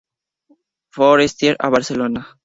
Forestier 0.89 1.55
a 1.59 1.69
Barcelona. 1.69 2.25